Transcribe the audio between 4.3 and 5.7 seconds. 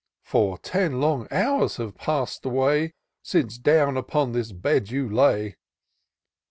this bed you lay!"